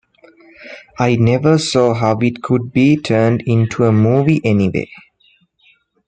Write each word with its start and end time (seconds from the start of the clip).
I 0.97 1.15
never 1.15 1.59
saw 1.59 1.93
how 1.93 2.17
it 2.21 2.41
could 2.41 2.73
be 2.73 2.97
turned 2.97 3.43
into 3.45 3.83
a 3.83 3.91
movie 3.91 4.41
anyway. 4.43 4.89